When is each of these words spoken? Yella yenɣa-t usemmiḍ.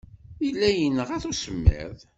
Yella 0.45 0.69
yenɣa-t 0.71 1.23
usemmiḍ. 1.31 1.95